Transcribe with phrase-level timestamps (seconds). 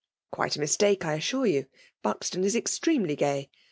[0.19, 1.65] <' Quite a idistakej I Hfisure you!
[2.03, 3.49] ^Buxton is exitemely ga j.